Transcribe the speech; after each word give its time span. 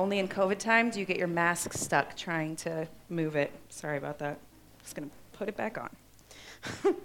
Only 0.00 0.18
in 0.18 0.28
COVID 0.28 0.56
time 0.56 0.88
do 0.88 0.98
you 0.98 1.04
get 1.04 1.18
your 1.18 1.28
mask 1.28 1.74
stuck 1.74 2.16
trying 2.16 2.56
to 2.56 2.88
move 3.10 3.36
it. 3.36 3.52
Sorry 3.68 3.98
about 3.98 4.18
that. 4.20 4.38
Just 4.80 4.94
going 4.94 5.10
to 5.10 5.14
put 5.36 5.46
it 5.46 5.58
back 5.58 5.76
on. 5.76 5.90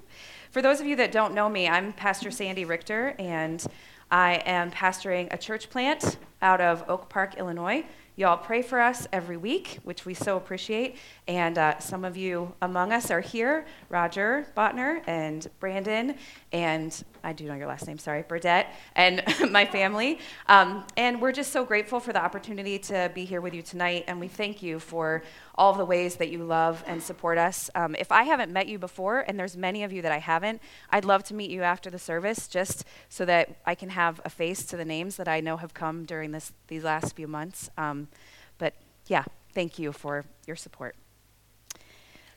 For 0.51 0.61
those 0.61 0.79
of 0.79 0.87
you 0.87 0.95
that 0.95 1.11
don't 1.11 1.33
know 1.33 1.49
me, 1.49 1.67
I'm 1.67 1.91
Pastor 1.91 2.31
Sandy 2.31 2.63
Richter, 2.63 3.13
and 3.19 3.61
I 4.09 4.35
am 4.45 4.71
pastoring 4.71 5.27
a 5.33 5.37
church 5.37 5.69
plant 5.69 6.15
out 6.41 6.61
of 6.61 6.85
Oak 6.87 7.09
Park, 7.09 7.35
Illinois. 7.35 7.83
Y'all 8.17 8.37
pray 8.37 8.61
for 8.61 8.79
us 8.79 9.05
every 9.11 9.35
week, 9.35 9.79
which 9.83 10.05
we 10.05 10.13
so 10.13 10.37
appreciate. 10.37 10.95
And 11.27 11.57
uh, 11.57 11.79
some 11.79 12.05
of 12.05 12.15
you 12.15 12.53
among 12.61 12.93
us 12.93 13.11
are 13.11 13.19
here 13.19 13.65
Roger 13.89 14.47
Botner 14.55 15.01
and 15.05 15.45
Brandon, 15.59 16.15
and 16.53 17.03
I 17.25 17.33
do 17.33 17.43
know 17.43 17.55
your 17.55 17.67
last 17.67 17.87
name, 17.87 17.97
sorry, 17.97 18.23
Burdette, 18.23 18.67
and 18.95 19.21
my 19.51 19.65
family. 19.65 20.19
Um, 20.47 20.85
and 20.95 21.21
we're 21.21 21.33
just 21.33 21.51
so 21.51 21.65
grateful 21.65 21.99
for 21.99 22.13
the 22.13 22.23
opportunity 22.23 22.79
to 22.79 23.11
be 23.13 23.25
here 23.25 23.41
with 23.41 23.53
you 23.53 23.61
tonight, 23.61 24.05
and 24.07 24.17
we 24.17 24.29
thank 24.29 24.63
you 24.63 24.79
for 24.79 25.21
all 25.57 25.73
the 25.73 25.85
ways 25.85 26.15
that 26.15 26.29
you 26.29 26.43
love 26.43 26.83
and 26.85 27.01
support 27.01 27.37
us. 27.37 27.69
Um, 27.75 27.95
if 27.97 28.11
I 28.11 28.23
haven't 28.23 28.51
met 28.51 28.67
you 28.67 28.77
before, 28.77 29.21
and 29.21 29.39
there's 29.39 29.55
many 29.55 29.83
of 29.83 29.93
you 29.93 30.01
that 30.01 30.11
I 30.11 30.19
haven't, 30.19 30.61
I'd 30.89 31.05
love 31.05 31.23
to 31.25 31.33
meet 31.33 31.49
you 31.49 31.63
after 31.63 31.89
the 31.89 31.99
service 31.99 32.47
just 32.47 32.83
so 33.09 33.25
that 33.25 33.57
I 33.65 33.73
can 33.73 33.89
have 33.89 34.21
a 34.25 34.29
face 34.29 34.65
to 34.67 34.77
the 34.77 34.85
names 34.85 35.15
that 35.15 35.27
I 35.27 35.39
know 35.39 35.57
have 35.57 35.73
come 35.73 36.03
during 36.05 36.31
this, 36.31 36.51
these 36.67 36.83
last 36.83 37.15
few 37.15 37.27
months. 37.27 37.69
Um, 37.77 38.09
but 38.57 38.73
yeah, 39.07 39.23
thank 39.53 39.79
you 39.79 39.91
for 39.91 40.25
your 40.45 40.55
support. 40.55 40.95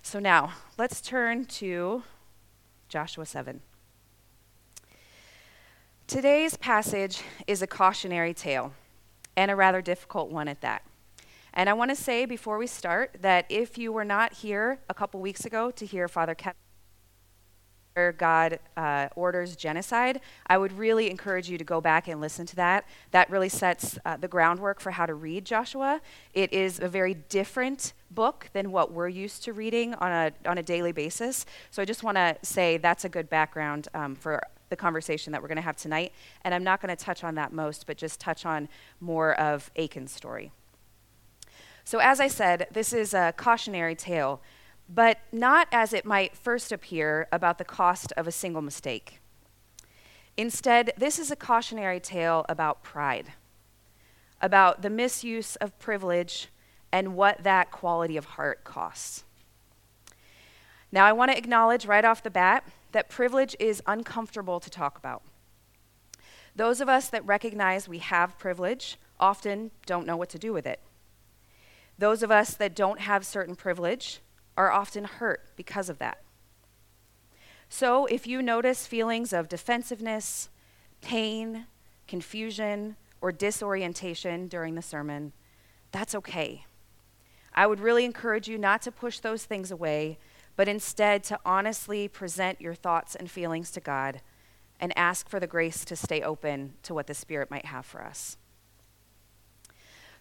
So 0.02 0.18
now, 0.18 0.52
let's 0.78 1.00
turn 1.00 1.44
to 1.46 2.02
Joshua 2.88 3.26
7. 3.26 3.60
Today's 6.06 6.56
passage 6.56 7.22
is 7.46 7.60
a 7.60 7.66
cautionary 7.66 8.32
tale, 8.32 8.72
and 9.36 9.50
a 9.50 9.56
rather 9.56 9.82
difficult 9.82 10.30
one 10.30 10.48
at 10.48 10.62
that. 10.62 10.82
And 11.54 11.68
I 11.68 11.72
want 11.72 11.90
to 11.90 11.96
say 11.96 12.24
before 12.24 12.58
we 12.58 12.66
start 12.66 13.16
that 13.20 13.46
if 13.48 13.78
you 13.78 13.92
were 13.92 14.04
not 14.04 14.32
here 14.32 14.80
a 14.88 14.94
couple 14.94 15.20
weeks 15.20 15.44
ago 15.44 15.70
to 15.72 15.86
hear 15.86 16.08
Father 16.08 16.34
Kevin 16.34 16.54
God 18.16 18.60
uh, 18.76 19.08
orders 19.16 19.56
genocide, 19.56 20.20
I 20.46 20.56
would 20.56 20.72
really 20.72 21.10
encourage 21.10 21.50
you 21.50 21.58
to 21.58 21.64
go 21.64 21.80
back 21.80 22.06
and 22.06 22.20
listen 22.20 22.46
to 22.46 22.56
that. 22.56 22.84
That 23.10 23.28
really 23.28 23.48
sets 23.48 23.98
uh, 24.04 24.16
the 24.16 24.28
groundwork 24.28 24.80
for 24.80 24.92
how 24.92 25.04
to 25.06 25.14
read 25.14 25.44
Joshua. 25.44 26.00
It 26.32 26.52
is 26.52 26.78
a 26.78 26.88
very 26.88 27.14
different 27.14 27.94
book 28.10 28.50
than 28.52 28.70
what 28.70 28.92
we're 28.92 29.08
used 29.08 29.42
to 29.44 29.52
reading 29.52 29.94
on 29.94 30.12
a, 30.12 30.32
on 30.48 30.58
a 30.58 30.62
daily 30.62 30.92
basis. 30.92 31.44
So 31.70 31.82
I 31.82 31.84
just 31.84 32.04
want 32.04 32.16
to 32.16 32.36
say 32.42 32.76
that's 32.76 33.04
a 33.04 33.08
good 33.08 33.28
background 33.28 33.88
um, 33.94 34.14
for 34.14 34.40
the 34.68 34.76
conversation 34.76 35.32
that 35.32 35.42
we're 35.42 35.48
going 35.48 35.56
to 35.56 35.62
have 35.62 35.76
tonight. 35.76 36.12
And 36.44 36.54
I'm 36.54 36.64
not 36.64 36.80
going 36.80 36.94
to 36.94 37.04
touch 37.04 37.24
on 37.24 37.34
that 37.34 37.52
most, 37.52 37.86
but 37.86 37.96
just 37.96 38.20
touch 38.20 38.46
on 38.46 38.68
more 39.00 39.34
of 39.40 39.70
Achan's 39.76 40.12
story. 40.12 40.52
So, 41.88 42.00
as 42.00 42.20
I 42.20 42.28
said, 42.28 42.66
this 42.70 42.92
is 42.92 43.14
a 43.14 43.32
cautionary 43.34 43.94
tale, 43.94 44.42
but 44.90 45.20
not 45.32 45.68
as 45.72 45.94
it 45.94 46.04
might 46.04 46.36
first 46.36 46.70
appear 46.70 47.26
about 47.32 47.56
the 47.56 47.64
cost 47.64 48.12
of 48.14 48.26
a 48.26 48.30
single 48.30 48.60
mistake. 48.60 49.20
Instead, 50.36 50.92
this 50.98 51.18
is 51.18 51.30
a 51.30 51.34
cautionary 51.34 51.98
tale 51.98 52.44
about 52.46 52.82
pride, 52.82 53.32
about 54.42 54.82
the 54.82 54.90
misuse 54.90 55.56
of 55.56 55.78
privilege 55.78 56.48
and 56.92 57.16
what 57.16 57.42
that 57.42 57.70
quality 57.70 58.18
of 58.18 58.26
heart 58.36 58.64
costs. 58.64 59.24
Now, 60.92 61.06
I 61.06 61.14
want 61.14 61.30
to 61.30 61.38
acknowledge 61.38 61.86
right 61.86 62.04
off 62.04 62.22
the 62.22 62.28
bat 62.28 62.64
that 62.92 63.08
privilege 63.08 63.56
is 63.58 63.82
uncomfortable 63.86 64.60
to 64.60 64.68
talk 64.68 64.98
about. 64.98 65.22
Those 66.54 66.82
of 66.82 66.90
us 66.90 67.08
that 67.08 67.24
recognize 67.24 67.88
we 67.88 68.00
have 68.00 68.38
privilege 68.38 68.98
often 69.18 69.70
don't 69.86 70.06
know 70.06 70.18
what 70.18 70.28
to 70.28 70.38
do 70.38 70.52
with 70.52 70.66
it. 70.66 70.80
Those 71.98 72.22
of 72.22 72.30
us 72.30 72.54
that 72.54 72.76
don't 72.76 73.00
have 73.00 73.26
certain 73.26 73.56
privilege 73.56 74.20
are 74.56 74.70
often 74.70 75.04
hurt 75.04 75.50
because 75.56 75.88
of 75.88 75.98
that. 75.98 76.18
So, 77.68 78.06
if 78.06 78.26
you 78.26 78.40
notice 78.40 78.86
feelings 78.86 79.32
of 79.32 79.48
defensiveness, 79.48 80.48
pain, 81.02 81.66
confusion, 82.06 82.96
or 83.20 83.30
disorientation 83.30 84.48
during 84.48 84.74
the 84.74 84.82
sermon, 84.82 85.32
that's 85.92 86.14
okay. 86.14 86.64
I 87.54 87.66
would 87.66 87.80
really 87.80 88.04
encourage 88.04 88.48
you 88.48 88.56
not 88.56 88.80
to 88.82 88.92
push 88.92 89.18
those 89.18 89.44
things 89.44 89.70
away, 89.70 90.18
but 90.56 90.68
instead 90.68 91.24
to 91.24 91.38
honestly 91.44 92.08
present 92.08 92.60
your 92.60 92.74
thoughts 92.74 93.14
and 93.14 93.30
feelings 93.30 93.70
to 93.72 93.80
God 93.80 94.22
and 94.80 94.96
ask 94.96 95.28
for 95.28 95.40
the 95.40 95.46
grace 95.46 95.84
to 95.84 95.96
stay 95.96 96.22
open 96.22 96.74
to 96.84 96.94
what 96.94 97.06
the 97.06 97.14
Spirit 97.14 97.50
might 97.50 97.66
have 97.66 97.84
for 97.84 98.02
us. 98.02 98.36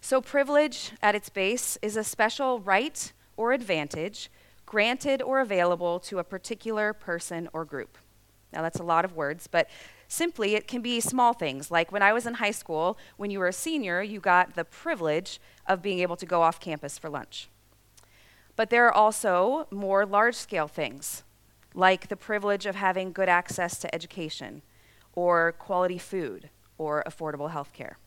So, 0.07 0.22
privilege 0.22 0.94
at 1.03 1.16
its 1.16 1.28
base 1.28 1.78
is 1.81 1.97
a 1.97 2.03
special 2.06 2.62
right 2.62 3.12
or 3.35 3.51
advantage 3.51 4.31
granted 4.66 5.22
or 5.22 5.41
available 5.41 6.00
to 6.00 6.19
a 6.19 6.23
particular 6.23 6.94
person 6.94 7.50
or 7.51 7.66
group. 7.66 7.97
Now, 8.53 8.62
that's 8.62 8.79
a 8.79 8.84
lot 8.84 9.03
of 9.03 9.18
words, 9.18 9.47
but 9.47 9.69
simply 10.07 10.56
it 10.56 10.66
can 10.66 10.81
be 10.81 11.01
small 11.01 11.34
things. 11.34 11.69
Like 11.69 11.91
when 11.91 12.01
I 12.01 12.13
was 12.13 12.25
in 12.25 12.35
high 12.35 12.51
school, 12.51 12.97
when 13.18 13.31
you 13.31 13.40
were 13.40 13.50
a 13.50 13.51
senior, 13.51 14.01
you 14.01 14.22
got 14.22 14.56
the 14.56 14.63
privilege 14.63 15.41
of 15.68 15.81
being 15.81 16.00
able 16.00 16.16
to 16.16 16.25
go 16.25 16.41
off 16.41 16.62
campus 16.62 16.97
for 16.97 17.09
lunch. 17.09 17.50
But 18.56 18.69
there 18.69 18.85
are 18.85 18.94
also 18.94 19.68
more 19.72 20.06
large 20.06 20.35
scale 20.35 20.69
things, 20.69 21.24
like 21.74 22.07
the 22.07 22.16
privilege 22.16 22.66
of 22.66 22.75
having 22.75 23.12
good 23.12 23.28
access 23.28 23.78
to 23.79 23.94
education, 23.94 24.62
or 25.16 25.51
quality 25.51 25.97
food, 25.97 26.50
or 26.78 27.03
affordable 27.06 27.51
health 27.51 27.74
care. 27.74 27.97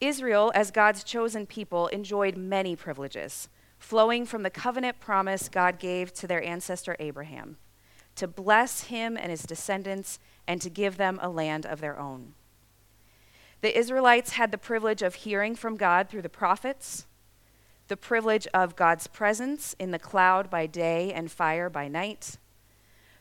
Israel, 0.00 0.52
as 0.54 0.70
God's 0.70 1.04
chosen 1.04 1.46
people, 1.46 1.88
enjoyed 1.88 2.36
many 2.36 2.76
privileges, 2.76 3.48
flowing 3.78 4.26
from 4.26 4.42
the 4.42 4.50
covenant 4.50 5.00
promise 5.00 5.48
God 5.48 5.78
gave 5.78 6.12
to 6.14 6.26
their 6.26 6.42
ancestor 6.42 6.96
Abraham 6.98 7.56
to 8.16 8.28
bless 8.28 8.84
him 8.84 9.16
and 9.16 9.30
his 9.30 9.42
descendants 9.42 10.18
and 10.46 10.60
to 10.60 10.70
give 10.70 10.96
them 10.96 11.18
a 11.22 11.28
land 11.28 11.66
of 11.66 11.80
their 11.80 11.98
own. 11.98 12.34
The 13.60 13.76
Israelites 13.76 14.32
had 14.32 14.50
the 14.50 14.58
privilege 14.58 15.02
of 15.02 15.14
hearing 15.14 15.54
from 15.54 15.76
God 15.76 16.08
through 16.08 16.22
the 16.22 16.28
prophets, 16.28 17.06
the 17.88 17.96
privilege 17.96 18.46
of 18.54 18.76
God's 18.76 19.06
presence 19.06 19.74
in 19.78 19.90
the 19.90 19.98
cloud 19.98 20.50
by 20.50 20.66
day 20.66 21.12
and 21.12 21.30
fire 21.30 21.68
by 21.70 21.88
night, 21.88 22.38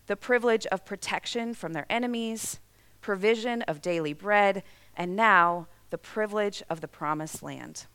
the 0.08 0.16
privilege 0.16 0.66
of 0.68 0.86
protection 0.86 1.54
from 1.54 1.74
their 1.74 1.86
enemies, 1.90 2.60
provision 3.02 3.62
of 3.64 3.82
daily 3.82 4.14
bread, 4.14 4.64
and 4.96 5.16
now 5.16 5.68
the 5.94 5.98
privilege 6.00 6.64
of 6.72 6.82
the 6.82 6.88
promised 6.88 7.44
land. 7.44 7.86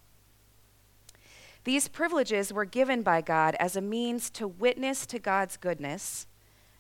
These 1.65 1.89
privileges 1.89 2.53
were 2.53 2.65
given 2.65 3.03
by 3.03 3.21
God 3.23 3.57
as 3.59 3.75
a 3.75 3.81
means 3.81 4.31
to 4.31 4.47
witness 4.47 5.05
to 5.07 5.19
God's 5.19 5.57
goodness 5.57 6.29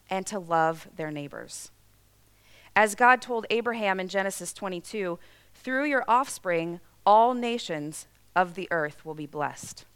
and 0.08 0.24
to 0.28 0.38
love 0.38 0.86
their 0.94 1.10
neighbors. 1.10 1.72
As 2.76 2.94
God 2.94 3.20
told 3.20 3.46
Abraham 3.50 3.98
in 3.98 4.06
Genesis 4.06 4.52
22, 4.52 5.18
through 5.54 5.86
your 5.86 6.04
offspring, 6.06 6.78
all 7.04 7.34
nations 7.34 8.06
of 8.36 8.54
the 8.54 8.68
earth 8.70 9.04
will 9.04 9.14
be 9.14 9.26
blessed. 9.26 9.86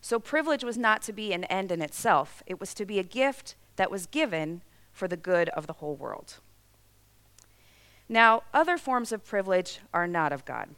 So, 0.00 0.18
privilege 0.18 0.64
was 0.64 0.78
not 0.78 1.02
to 1.02 1.12
be 1.12 1.34
an 1.34 1.44
end 1.44 1.70
in 1.70 1.82
itself, 1.82 2.42
it 2.46 2.58
was 2.58 2.72
to 2.72 2.86
be 2.86 2.98
a 2.98 3.04
gift 3.04 3.54
that 3.76 3.90
was 3.90 4.06
given 4.06 4.62
for 4.92 5.08
the 5.08 5.18
good 5.18 5.50
of 5.50 5.66
the 5.66 5.74
whole 5.74 5.94
world. 5.94 6.38
Now, 8.08 8.42
other 8.52 8.76
forms 8.76 9.12
of 9.12 9.24
privilege 9.24 9.80
are 9.92 10.06
not 10.06 10.32
of 10.32 10.44
God. 10.44 10.70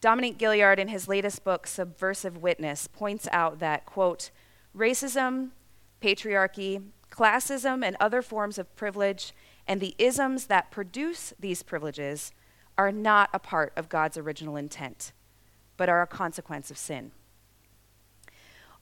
Dominique 0.00 0.38
Gilliard, 0.38 0.78
in 0.78 0.88
his 0.88 1.08
latest 1.08 1.44
book, 1.44 1.66
Subversive 1.66 2.36
Witness, 2.36 2.86
points 2.86 3.28
out 3.32 3.58
that, 3.60 3.86
quote, 3.86 4.30
racism, 4.76 5.50
patriarchy, 6.02 6.82
classism, 7.10 7.84
and 7.84 7.96
other 7.98 8.22
forms 8.22 8.58
of 8.58 8.74
privilege, 8.76 9.32
and 9.66 9.80
the 9.80 9.94
isms 9.98 10.46
that 10.46 10.70
produce 10.70 11.32
these 11.38 11.62
privileges 11.62 12.32
are 12.76 12.92
not 12.92 13.30
a 13.32 13.38
part 13.38 13.72
of 13.76 13.88
God's 13.88 14.18
original 14.18 14.56
intent, 14.56 15.12
but 15.76 15.88
are 15.88 16.02
a 16.02 16.06
consequence 16.06 16.70
of 16.70 16.76
sin. 16.76 17.12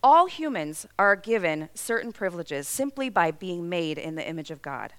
All 0.02 0.26
humans 0.26 0.86
are 0.98 1.16
given 1.16 1.70
certain 1.74 2.12
privileges 2.12 2.66
simply 2.68 3.08
by 3.08 3.30
being 3.30 3.68
made 3.68 3.96
in 3.96 4.16
the 4.16 4.28
image 4.28 4.50
of 4.50 4.60
God. 4.60 4.92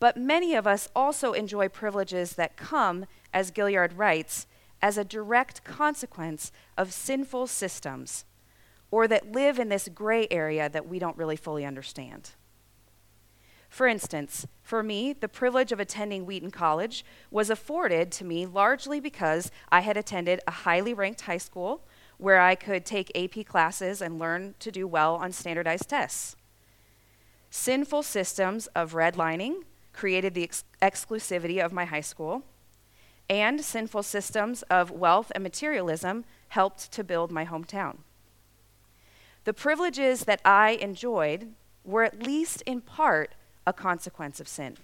But 0.00 0.16
many 0.16 0.54
of 0.54 0.66
us 0.66 0.88
also 0.94 1.32
enjoy 1.32 1.68
privileges 1.68 2.34
that 2.34 2.56
come, 2.56 3.06
as 3.32 3.50
Gilliard 3.50 3.92
writes, 3.96 4.46
as 4.80 4.96
a 4.96 5.04
direct 5.04 5.64
consequence 5.64 6.52
of 6.76 6.92
sinful 6.92 7.48
systems, 7.48 8.24
or 8.90 9.08
that 9.08 9.32
live 9.32 9.58
in 9.58 9.68
this 9.68 9.88
gray 9.92 10.28
area 10.30 10.68
that 10.68 10.88
we 10.88 10.98
don't 10.98 11.16
really 11.16 11.36
fully 11.36 11.64
understand. 11.64 12.30
For 13.68 13.86
instance, 13.86 14.46
for 14.62 14.82
me, 14.82 15.12
the 15.12 15.28
privilege 15.28 15.72
of 15.72 15.80
attending 15.80 16.24
Wheaton 16.24 16.50
College 16.50 17.04
was 17.30 17.50
afforded 17.50 18.10
to 18.12 18.24
me 18.24 18.46
largely 18.46 18.98
because 18.98 19.50
I 19.68 19.80
had 19.80 19.96
attended 19.96 20.40
a 20.46 20.52
highly 20.52 20.94
ranked 20.94 21.22
high 21.22 21.38
school 21.38 21.82
where 22.16 22.40
I 22.40 22.54
could 22.54 22.86
take 22.86 23.16
AP 23.16 23.46
classes 23.46 24.00
and 24.00 24.18
learn 24.18 24.54
to 24.60 24.72
do 24.72 24.86
well 24.86 25.16
on 25.16 25.32
standardized 25.32 25.88
tests. 25.88 26.34
Sinful 27.50 28.02
systems 28.04 28.68
of 28.68 28.94
redlining, 28.94 29.62
created 30.00 30.32
the 30.34 30.44
ex- 30.44 30.64
exclusivity 30.80 31.58
of 31.64 31.72
my 31.72 31.84
high 31.84 32.06
school. 32.12 32.42
and 33.30 33.60
sinful 33.60 34.02
systems 34.02 34.62
of 34.70 34.90
wealth 34.90 35.30
and 35.34 35.44
materialism 35.44 36.24
helped 36.48 36.90
to 36.92 37.04
build 37.04 37.30
my 37.30 37.44
hometown. 37.44 37.98
The 39.44 39.52
privileges 39.52 40.24
that 40.24 40.40
I 40.44 40.70
enjoyed 40.80 41.52
were 41.84 42.04
at 42.04 42.22
least 42.22 42.62
in 42.62 42.80
part 42.80 43.34
a 43.66 43.72
consequence 43.72 44.40
of 44.40 44.48
sin. 44.48 44.78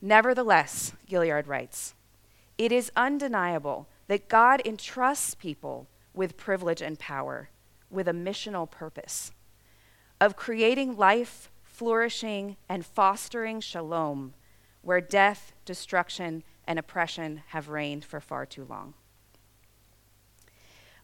Nevertheless, 0.00 0.94
Gilliard 1.08 1.46
writes, 1.46 1.94
it 2.58 2.72
is 2.72 2.90
undeniable 2.96 3.86
that 4.08 4.28
God 4.28 4.60
entrusts 4.64 5.36
people 5.36 5.86
with 6.12 6.36
privilege 6.36 6.82
and 6.82 6.98
power 6.98 7.50
with 7.88 8.08
a 8.08 8.12
missional 8.12 8.68
purpose 8.68 9.30
of 10.20 10.34
creating 10.34 10.96
life, 10.96 11.51
flourishing, 11.82 12.56
and 12.68 12.86
fostering 12.86 13.60
shalom 13.60 14.32
where 14.82 15.00
death, 15.00 15.52
destruction, 15.64 16.44
and 16.64 16.78
oppression 16.78 17.42
have 17.48 17.68
reigned 17.68 18.04
for 18.04 18.20
far 18.20 18.46
too 18.46 18.64
long. 18.64 18.94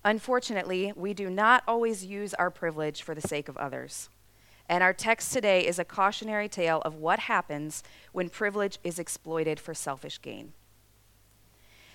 Unfortunately, 0.04 0.92
we 0.94 1.12
do 1.12 1.28
not 1.28 1.64
always 1.66 2.04
use 2.04 2.32
our 2.34 2.48
privilege 2.48 3.02
for 3.02 3.12
the 3.12 3.20
sake 3.20 3.48
of 3.48 3.56
others. 3.56 4.08
And 4.68 4.84
our 4.84 4.92
text 4.92 5.32
today 5.32 5.66
is 5.66 5.80
a 5.80 5.84
cautionary 5.84 6.48
tale 6.48 6.80
of 6.82 6.94
what 6.94 7.18
happens 7.18 7.82
when 8.12 8.28
privilege 8.28 8.78
is 8.84 9.00
exploited 9.00 9.58
for 9.58 9.74
selfish 9.74 10.22
gain. 10.22 10.52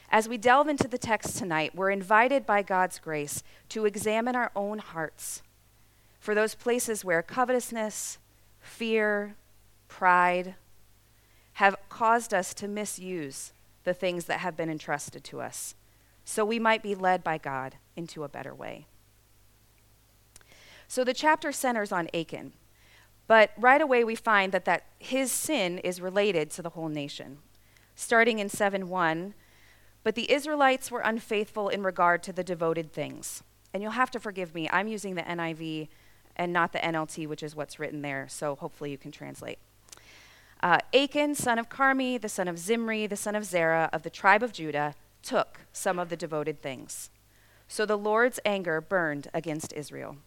As 0.10 0.28
we 0.28 0.38
delve 0.38 0.68
into 0.68 0.90
the 0.90 0.98
text 0.98 1.38
tonight, 1.38 1.74
we're 1.74 1.90
invited 1.90 2.46
by 2.46 2.64
God's 2.64 3.00
grace 3.00 3.44
to 3.70 3.86
examine 3.86 4.36
our 4.36 4.52
own 4.58 4.80
hearts 4.80 5.42
for 6.20 6.36
those 6.36 6.54
places 6.54 7.06
where 7.06 7.22
covetousness, 7.22 8.18
fear, 8.64 9.36
pride 9.88 10.56
have 11.54 11.76
caused 11.90 12.34
us 12.34 12.54
to 12.56 12.68
misuse 12.68 13.54
the 13.84 13.94
things 13.94 14.26
that 14.26 14.40
have 14.40 14.58
been 14.58 14.70
entrusted 14.70 15.24
to 15.26 15.42
us, 15.42 15.76
so 16.26 16.44
we 16.44 16.58
might 16.58 16.82
be 16.82 16.96
led 16.96 17.24
by 17.24 17.38
God 17.38 17.76
into 17.96 18.24
a 18.24 18.30
better 18.30 18.56
way. 18.56 18.88
So 20.88 21.04
the 21.04 21.14
chapter 21.14 21.52
centers 21.52 21.92
on 21.92 22.10
Achan, 22.14 22.54
but 23.28 23.52
right 23.58 23.82
away 23.82 24.04
we 24.04 24.16
find 24.16 24.52
that, 24.52 24.66
that 24.66 24.86
his 24.98 25.32
sin 25.32 25.80
is 25.80 26.02
related 26.02 26.50
to 26.52 26.62
the 26.62 26.70
whole 26.70 26.90
nation. 26.90 27.40
Starting 27.96 28.40
in 28.40 28.50
7 28.50 28.90
1, 28.90 29.34
but 30.04 30.16
the 30.16 30.32
Israelites 30.32 30.90
were 30.90 31.02
unfaithful 31.02 31.70
in 31.70 31.84
regard 31.84 32.24
to 32.24 32.34
the 32.34 32.44
devoted 32.44 32.92
things. 32.92 33.44
And 33.74 33.82
you'll 33.82 33.92
have 33.92 34.12
to 34.12 34.20
forgive 34.20 34.54
me, 34.54 34.70
I'm 34.72 34.88
using 34.88 35.16
the 35.16 35.22
NIV 35.24 35.88
and 36.36 36.52
not 36.52 36.74
the 36.74 36.80
NLT, 36.80 37.28
which 37.28 37.44
is 37.44 37.56
what's 37.56 37.80
written 37.80 38.02
there, 38.02 38.28
so 38.28 38.56
hopefully 38.56 38.92
you 38.92 38.98
can 38.98 39.12
translate. 39.12 39.60
Uh, 40.62 40.78
Achan, 40.94 41.36
son 41.36 41.60
of 41.60 41.70
Carmi, 41.70 42.20
the 42.20 42.30
son 42.30 42.48
of 42.48 42.58
Zimri, 42.58 43.06
the 43.06 43.18
son 43.18 43.36
of 43.36 43.44
Zerah, 43.44 43.90
of 43.92 44.04
the 44.04 44.10
tribe 44.10 44.42
of 44.42 44.54
Judah, 44.54 44.96
took 45.22 45.62
some 45.74 46.00
of 46.00 46.10
the 46.10 46.16
devoted 46.16 46.62
things. 46.62 47.10
So 47.68 47.86
the 47.86 47.98
Lord's 47.98 48.40
anger 48.46 48.80
burned 48.80 49.28
against 49.34 49.74
Israel. 49.74 50.18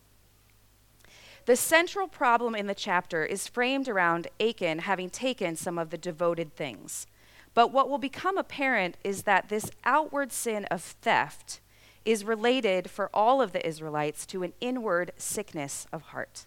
The 1.47 1.56
central 1.56 2.08
problem 2.08 2.55
in 2.56 2.67
the 2.67 2.75
chapter 2.75 3.25
is 3.25 3.47
framed 3.47 3.88
around 3.88 4.26
Achan 4.41 4.81
having 4.81 5.08
taken 5.11 5.55
some 5.55 5.79
of 5.79 5.91
the 5.91 5.99
devoted 5.99 6.56
things. 6.56 7.06
But 7.55 7.73
what 7.73 7.88
will 7.88 7.99
become 7.99 8.37
apparent 8.37 8.97
is 9.05 9.23
that 9.23 9.49
this 9.49 9.70
outward 9.85 10.32
sin 10.32 10.64
of 10.67 10.82
theft 10.82 11.61
is 12.06 12.25
related 12.25 12.88
for 12.88 13.11
all 13.12 13.43
of 13.43 13.53
the 13.53 13.67
Israelites 13.67 14.25
to 14.26 14.43
an 14.43 14.55
inward 14.61 15.12
sickness 15.17 15.87
of 15.93 16.03
heart. 16.03 16.47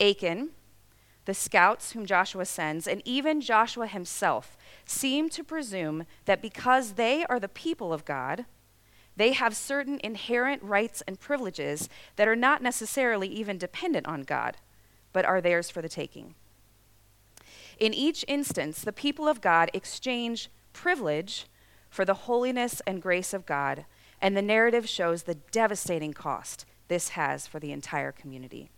Achan, 0.00 0.50
the 1.24 1.34
scouts 1.34 1.92
whom 1.92 2.06
Joshua 2.06 2.44
sends, 2.44 2.86
and 2.86 3.02
even 3.04 3.40
Joshua 3.40 3.86
himself 3.86 4.56
seem 4.86 5.28
to 5.30 5.44
presume 5.44 6.04
that 6.24 6.40
because 6.40 6.92
they 6.92 7.24
are 7.26 7.38
the 7.38 7.48
people 7.48 7.92
of 7.92 8.04
God, 8.04 8.46
they 9.16 9.32
have 9.32 9.54
certain 9.54 10.00
inherent 10.02 10.62
rights 10.62 11.02
and 11.06 11.20
privileges 11.20 11.88
that 12.16 12.28
are 12.28 12.36
not 12.36 12.62
necessarily 12.62 13.28
even 13.28 13.58
dependent 13.58 14.06
on 14.06 14.22
God, 14.22 14.56
but 15.12 15.24
are 15.24 15.40
theirs 15.40 15.68
for 15.68 15.82
the 15.82 15.88
taking. 15.88 16.34
In 17.78 17.92
each 17.92 18.24
instance, 18.28 18.82
the 18.82 18.92
people 18.92 19.28
of 19.28 19.40
God 19.40 19.70
exchange 19.74 20.48
privilege 20.72 21.46
for 21.90 22.04
the 22.04 22.14
holiness 22.14 22.80
and 22.86 23.02
grace 23.02 23.34
of 23.34 23.44
God, 23.44 23.84
and 24.22 24.36
the 24.36 24.40
narrative 24.40 24.88
shows 24.88 25.24
the 25.24 25.34
devastating 25.34 26.14
cost 26.14 26.64
this 26.88 27.10
has 27.10 27.46
for 27.46 27.58
the 27.58 27.72
entire 27.72 28.12
community. 28.12 28.70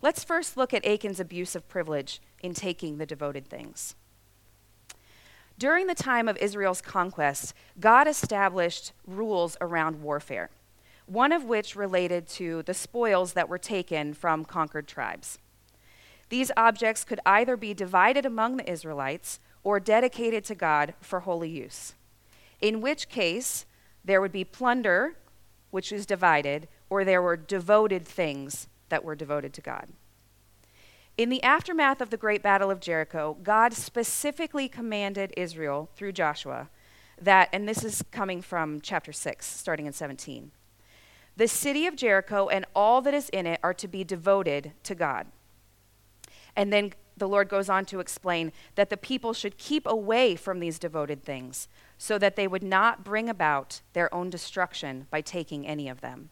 Let's 0.00 0.24
first 0.24 0.56
look 0.56 0.74
at 0.74 0.84
Achan's 0.84 1.20
abuse 1.20 1.54
of 1.54 1.68
privilege 1.68 2.20
in 2.42 2.54
taking 2.54 2.98
the 2.98 3.06
devoted 3.06 3.46
things. 3.46 3.94
During 5.58 5.86
the 5.86 5.94
time 5.94 6.28
of 6.28 6.36
Israel's 6.38 6.80
conquest, 6.80 7.54
God 7.78 8.08
established 8.08 8.92
rules 9.06 9.56
around 9.60 10.02
warfare, 10.02 10.50
one 11.06 11.30
of 11.30 11.44
which 11.44 11.76
related 11.76 12.26
to 12.28 12.62
the 12.62 12.74
spoils 12.74 13.34
that 13.34 13.48
were 13.48 13.58
taken 13.58 14.14
from 14.14 14.44
conquered 14.44 14.88
tribes. 14.88 15.38
These 16.30 16.50
objects 16.56 17.04
could 17.04 17.20
either 17.26 17.56
be 17.56 17.74
divided 17.74 18.24
among 18.24 18.56
the 18.56 18.70
Israelites 18.70 19.38
or 19.62 19.78
dedicated 19.78 20.44
to 20.46 20.54
God 20.54 20.94
for 21.00 21.20
holy 21.20 21.50
use, 21.50 21.94
in 22.62 22.80
which 22.80 23.10
case 23.10 23.66
there 24.04 24.20
would 24.20 24.32
be 24.32 24.44
plunder, 24.44 25.16
which 25.70 25.90
was 25.90 26.06
divided, 26.06 26.68
or 26.88 27.04
there 27.04 27.20
were 27.20 27.36
devoted 27.36 28.06
things 28.06 28.68
that 28.88 29.04
were 29.04 29.14
devoted 29.14 29.52
to 29.52 29.60
God. 29.60 29.88
In 31.18 31.28
the 31.28 31.42
aftermath 31.42 32.00
of 32.00 32.08
the 32.08 32.16
great 32.16 32.42
battle 32.42 32.70
of 32.70 32.80
Jericho, 32.80 33.36
God 33.42 33.74
specifically 33.74 34.68
commanded 34.68 35.34
Israel 35.36 35.90
through 35.94 36.12
Joshua 36.12 36.70
that, 37.20 37.48
and 37.52 37.68
this 37.68 37.84
is 37.84 38.02
coming 38.10 38.40
from 38.40 38.80
chapter 38.80 39.12
6, 39.12 39.46
starting 39.46 39.86
in 39.86 39.92
17, 39.92 40.50
the 41.36 41.48
city 41.48 41.86
of 41.86 41.96
Jericho 41.96 42.48
and 42.48 42.64
all 42.74 43.00
that 43.02 43.14
is 43.14 43.28
in 43.30 43.46
it 43.46 43.60
are 43.62 43.74
to 43.74 43.88
be 43.88 44.04
devoted 44.04 44.72
to 44.84 44.94
God. 44.94 45.26
And 46.56 46.72
then 46.72 46.92
the 47.16 47.28
Lord 47.28 47.48
goes 47.48 47.68
on 47.68 47.84
to 47.86 48.00
explain 48.00 48.52
that 48.74 48.90
the 48.90 48.96
people 48.96 49.32
should 49.32 49.58
keep 49.58 49.86
away 49.86 50.34
from 50.36 50.60
these 50.60 50.78
devoted 50.78 51.22
things 51.22 51.68
so 52.02 52.18
that 52.18 52.34
they 52.34 52.48
would 52.48 52.64
not 52.64 53.04
bring 53.04 53.28
about 53.28 53.80
their 53.92 54.12
own 54.12 54.28
destruction 54.28 55.06
by 55.08 55.20
taking 55.20 55.64
any 55.64 55.88
of 55.88 56.00
them. 56.00 56.30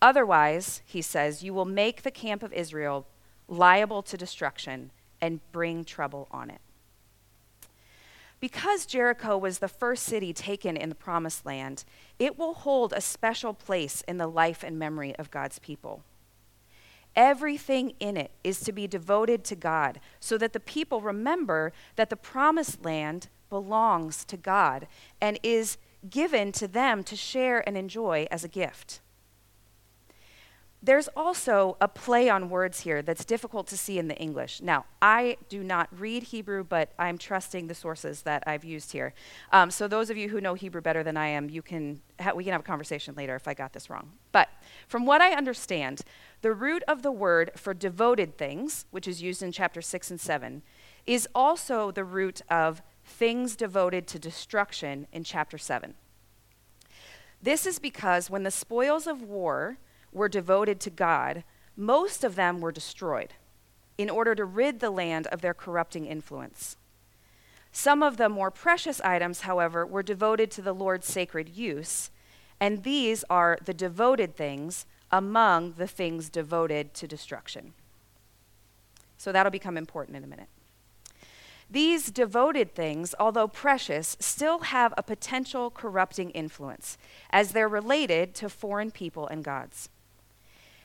Otherwise, 0.00 0.82
he 0.84 1.02
says, 1.02 1.42
you 1.42 1.52
will 1.52 1.64
make 1.64 2.02
the 2.02 2.12
camp 2.12 2.44
of 2.44 2.52
Israel 2.52 3.08
liable 3.48 4.02
to 4.02 4.16
destruction 4.16 4.92
and 5.20 5.40
bring 5.50 5.84
trouble 5.84 6.28
on 6.30 6.48
it. 6.48 6.60
Because 8.38 8.86
Jericho 8.86 9.36
was 9.36 9.58
the 9.58 9.66
first 9.66 10.04
city 10.04 10.32
taken 10.32 10.76
in 10.76 10.90
the 10.90 10.94
promised 10.94 11.44
land, 11.44 11.84
it 12.20 12.38
will 12.38 12.54
hold 12.54 12.92
a 12.92 13.00
special 13.00 13.52
place 13.52 14.04
in 14.06 14.16
the 14.16 14.28
life 14.28 14.62
and 14.62 14.78
memory 14.78 15.16
of 15.16 15.32
God's 15.32 15.58
people. 15.58 16.04
Everything 17.16 17.94
in 17.98 18.16
it 18.16 18.30
is 18.44 18.60
to 18.60 18.70
be 18.70 18.86
devoted 18.86 19.42
to 19.42 19.56
God 19.56 19.98
so 20.20 20.38
that 20.38 20.52
the 20.52 20.60
people 20.60 21.00
remember 21.00 21.72
that 21.96 22.10
the 22.10 22.16
promised 22.16 22.84
land 22.84 23.26
belongs 23.48 24.24
to 24.26 24.36
God 24.36 24.86
and 25.20 25.38
is 25.42 25.78
given 26.08 26.52
to 26.52 26.68
them 26.68 27.02
to 27.04 27.16
share 27.16 27.66
and 27.66 27.76
enjoy 27.76 28.26
as 28.30 28.44
a 28.44 28.48
gift. 28.48 29.00
There's 30.82 31.08
also 31.16 31.76
a 31.80 31.88
play 31.88 32.28
on 32.28 32.48
words 32.48 32.80
here 32.80 33.02
that's 33.02 33.24
difficult 33.24 33.66
to 33.68 33.76
see 33.76 33.98
in 33.98 34.06
the 34.06 34.16
English. 34.18 34.60
Now, 34.60 34.84
I 35.02 35.36
do 35.48 35.64
not 35.64 35.88
read 35.90 36.22
Hebrew, 36.22 36.62
but 36.62 36.92
I'm 36.96 37.18
trusting 37.18 37.66
the 37.66 37.74
sources 37.74 38.22
that 38.22 38.44
I've 38.46 38.62
used 38.62 38.92
here. 38.92 39.12
Um, 39.50 39.70
so, 39.72 39.88
those 39.88 40.10
of 40.10 40.16
you 40.16 40.28
who 40.28 40.40
know 40.40 40.54
Hebrew 40.54 40.80
better 40.80 41.02
than 41.02 41.16
I 41.16 41.26
am, 41.28 41.48
you 41.50 41.60
can 41.60 42.02
ha- 42.20 42.34
we 42.34 42.44
can 42.44 42.52
have 42.52 42.60
a 42.60 42.64
conversation 42.64 43.14
later 43.16 43.34
if 43.34 43.48
I 43.48 43.54
got 43.54 43.72
this 43.72 43.90
wrong. 43.90 44.12
But 44.30 44.48
from 44.86 45.06
what 45.06 45.20
I 45.20 45.32
understand, 45.32 46.02
the 46.42 46.52
root 46.52 46.84
of 46.86 47.02
the 47.02 47.10
word 47.10 47.50
for 47.56 47.74
devoted 47.74 48.38
things, 48.38 48.84
which 48.92 49.08
is 49.08 49.20
used 49.20 49.42
in 49.42 49.50
chapter 49.50 49.82
6 49.82 50.10
and 50.12 50.20
7, 50.20 50.62
is 51.04 51.26
also 51.34 51.90
the 51.90 52.04
root 52.04 52.42
of 52.48 52.80
things 53.06 53.56
devoted 53.56 54.06
to 54.08 54.18
destruction 54.18 55.06
in 55.12 55.24
chapter 55.24 55.56
7. 55.56 55.94
This 57.40 57.66
is 57.66 57.78
because 57.78 58.28
when 58.28 58.42
the 58.42 58.50
spoils 58.50 59.06
of 59.06 59.22
war 59.22 59.78
were 60.12 60.28
devoted 60.28 60.80
to 60.80 60.90
God, 60.90 61.44
most 61.76 62.24
of 62.24 62.34
them 62.34 62.60
were 62.60 62.72
destroyed 62.72 63.34
in 63.96 64.10
order 64.10 64.34
to 64.34 64.44
rid 64.44 64.80
the 64.80 64.90
land 64.90 65.26
of 65.28 65.40
their 65.40 65.54
corrupting 65.54 66.06
influence. 66.06 66.76
Some 67.72 68.02
of 68.02 68.16
the 68.16 68.28
more 68.28 68.50
precious 68.50 69.00
items, 69.02 69.42
however, 69.42 69.86
were 69.86 70.02
devoted 70.02 70.50
to 70.52 70.62
the 70.62 70.74
Lord's 70.74 71.06
sacred 71.06 71.50
use, 71.50 72.10
and 72.58 72.82
these 72.82 73.24
are 73.28 73.58
the 73.64 73.74
devoted 73.74 74.34
things 74.34 74.86
among 75.10 75.74
the 75.74 75.86
things 75.86 76.28
devoted 76.28 76.94
to 76.94 77.06
destruction. 77.06 77.74
So 79.18 79.30
that'll 79.30 79.52
become 79.52 79.76
important 79.76 80.16
in 80.16 80.24
a 80.24 80.26
minute. 80.26 80.48
These 81.68 82.10
devoted 82.10 82.74
things, 82.74 83.14
although 83.18 83.48
precious, 83.48 84.16
still 84.20 84.60
have 84.60 84.94
a 84.96 85.02
potential 85.02 85.70
corrupting 85.70 86.30
influence 86.30 86.96
as 87.30 87.52
they're 87.52 87.68
related 87.68 88.34
to 88.36 88.48
foreign 88.48 88.90
people 88.90 89.26
and 89.26 89.42
gods. 89.42 89.88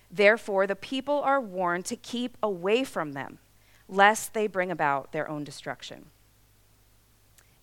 Therefore, 0.10 0.68
the 0.68 0.76
people 0.76 1.22
are 1.22 1.40
warned 1.40 1.86
to 1.86 1.96
keep 1.96 2.38
away 2.42 2.84
from 2.84 3.14
them, 3.14 3.40
lest 3.88 4.34
they 4.34 4.48
bring 4.48 4.72
about 4.72 5.12
their 5.12 5.30
own 5.30 5.44
destruction. 5.44 6.08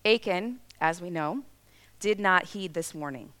Achan, 0.05 0.59
as 0.79 1.01
we 1.01 1.09
know, 1.09 1.43
did 1.99 2.19
not 2.19 2.45
heed 2.45 2.73
this 2.73 2.95
warning. 2.95 3.33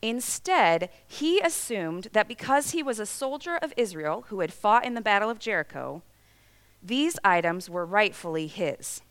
Instead, 0.00 0.88
he 1.06 1.40
assumed 1.40 2.08
that 2.12 2.28
because 2.28 2.70
he 2.70 2.82
was 2.82 2.98
a 2.98 3.06
soldier 3.06 3.56
of 3.56 3.74
Israel 3.76 4.24
who 4.28 4.40
had 4.40 4.52
fought 4.52 4.84
in 4.84 4.94
the 4.94 5.00
Battle 5.00 5.30
of 5.30 5.38
Jericho, 5.38 6.02
these 6.82 7.18
items 7.24 7.70
were 7.70 7.86
rightfully 7.86 8.46
his. 8.46 9.02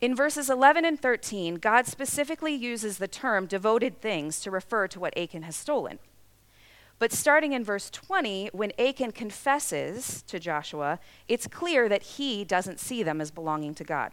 In 0.00 0.14
verses 0.14 0.50
11 0.50 0.84
and 0.84 1.00
13, 1.00 1.56
God 1.56 1.86
specifically 1.86 2.54
uses 2.54 2.98
the 2.98 3.08
term 3.08 3.46
devoted 3.46 4.00
things 4.00 4.40
to 4.40 4.50
refer 4.50 4.86
to 4.88 5.00
what 5.00 5.16
Achan 5.16 5.42
has 5.42 5.56
stolen. 5.56 5.98
But 6.98 7.12
starting 7.12 7.52
in 7.52 7.64
verse 7.64 7.90
20, 7.90 8.50
when 8.52 8.72
Achan 8.78 9.12
confesses 9.12 10.22
to 10.26 10.38
Joshua, 10.38 10.98
it's 11.26 11.46
clear 11.46 11.88
that 11.88 12.02
he 12.02 12.44
doesn't 12.44 12.80
see 12.80 13.02
them 13.02 13.20
as 13.20 13.30
belonging 13.30 13.74
to 13.76 13.84
God. 13.84 14.12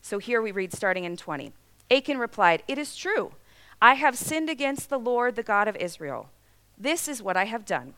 So 0.00 0.18
here 0.18 0.42
we 0.42 0.52
read 0.52 0.72
starting 0.72 1.04
in 1.04 1.16
20. 1.16 1.52
Achan 1.90 2.18
replied, 2.18 2.62
It 2.66 2.78
is 2.78 2.96
true. 2.96 3.32
I 3.80 3.94
have 3.94 4.16
sinned 4.16 4.50
against 4.50 4.90
the 4.90 4.98
Lord, 4.98 5.36
the 5.36 5.42
God 5.42 5.68
of 5.68 5.76
Israel. 5.76 6.28
This 6.76 7.08
is 7.08 7.22
what 7.22 7.36
I 7.36 7.44
have 7.44 7.64
done. 7.64 7.94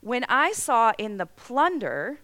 When 0.00 0.24
I 0.28 0.52
saw 0.52 0.92
in 0.96 1.18
the 1.18 1.26
plunder 1.26 2.20